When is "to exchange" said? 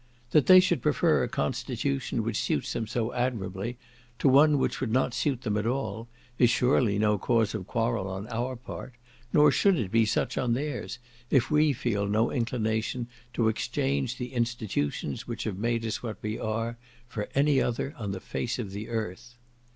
13.33-14.15